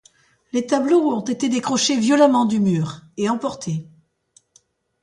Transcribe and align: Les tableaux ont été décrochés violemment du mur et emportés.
Les 0.51 0.65
tableaux 0.65 1.11
ont 1.13 1.21
été 1.23 1.47
décrochés 1.47 1.95
violemment 1.95 2.45
du 2.45 2.59
mur 2.59 3.01
et 3.17 3.29
emportés. 3.29 3.87